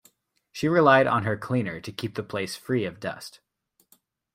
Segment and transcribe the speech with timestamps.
[0.51, 3.39] She relied on her cleaner to keep the place free of dust.